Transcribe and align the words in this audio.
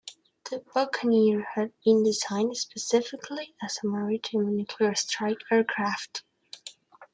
The 0.49 0.57
Buccaneer 0.73 1.49
had 1.53 1.73
been 1.85 2.03
designed 2.03 2.57
specifically 2.57 3.53
as 3.61 3.77
a 3.83 3.87
maritime 3.87 4.57
nuclear 4.57 4.95
strike 4.95 5.43
aircraft. 5.51 6.23